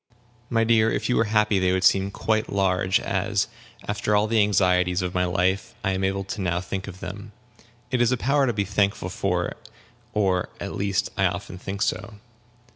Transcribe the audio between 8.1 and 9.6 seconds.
a power to be thankful for,